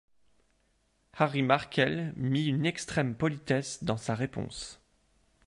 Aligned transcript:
Harry 1.13 1.43
Markel 1.43 2.13
mit 2.15 2.47
une 2.47 2.65
extrême 2.65 3.13
politesse 3.13 3.83
dans 3.83 3.97
sa 3.97 4.15
réponse. 4.15 4.81